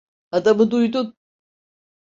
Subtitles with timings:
[0.31, 1.15] Adamı duydun.